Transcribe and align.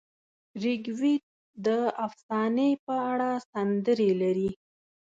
رګ 0.63 0.83
وید 0.99 1.23
د 1.65 1.67
افسانې 2.05 2.69
په 2.85 2.93
اړه 3.11 3.29
سندرې 3.49 4.11
لري. 4.21 4.49